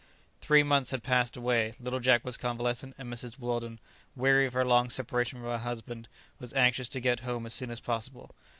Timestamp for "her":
4.53-4.65, 5.47-5.59